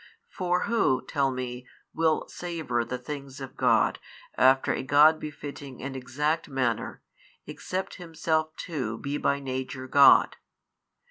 For 0.31 0.61
who 0.63 1.05
(tell 1.05 1.29
me) 1.29 1.67
will 1.93 2.27
savour 2.27 2.83
the 2.83 2.97
things 2.97 3.39
of 3.39 3.55
God 3.55 3.99
after 4.35 4.73
a 4.73 4.81
God 4.81 5.19
befitting 5.19 5.83
and 5.83 5.95
exact 5.95 6.49
manner, 6.49 7.03
except 7.45 7.97
Himself 7.97 8.55
too 8.55 8.97
be 8.97 9.17
by 9.19 9.39
Nature 9.39 9.85
God? 9.87 10.37